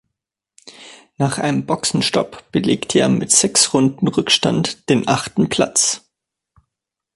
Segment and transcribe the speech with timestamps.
[1.17, 6.01] Nach einem Boxenstopp belegte er mit sechs Runden Rückstand den achten Platz.